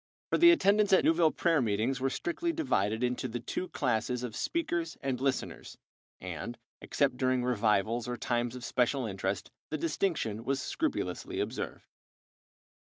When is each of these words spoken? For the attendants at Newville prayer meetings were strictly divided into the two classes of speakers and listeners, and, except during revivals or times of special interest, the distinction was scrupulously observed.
For 0.31 0.39
the 0.39 0.49
attendants 0.49 0.91
at 0.93 1.03
Newville 1.05 1.29
prayer 1.29 1.61
meetings 1.61 1.99
were 1.99 2.09
strictly 2.09 2.51
divided 2.51 3.03
into 3.03 3.27
the 3.27 3.39
two 3.39 3.67
classes 3.67 4.23
of 4.23 4.35
speakers 4.35 4.97
and 5.03 5.21
listeners, 5.21 5.77
and, 6.19 6.57
except 6.81 7.17
during 7.17 7.43
revivals 7.43 8.07
or 8.07 8.17
times 8.17 8.55
of 8.55 8.65
special 8.65 9.05
interest, 9.05 9.51
the 9.69 9.77
distinction 9.77 10.43
was 10.43 10.59
scrupulously 10.59 11.39
observed. 11.39 11.85